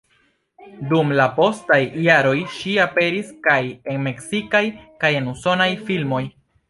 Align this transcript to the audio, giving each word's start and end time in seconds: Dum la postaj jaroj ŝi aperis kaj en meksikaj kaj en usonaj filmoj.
Dum 0.93 1.11
la 1.17 1.25
postaj 1.39 1.77
jaroj 2.05 2.33
ŝi 2.55 2.73
aperis 2.85 3.29
kaj 3.49 3.59
en 3.93 4.01
meksikaj 4.09 4.63
kaj 5.05 5.13
en 5.21 5.29
usonaj 5.35 5.69
filmoj. 5.91 6.25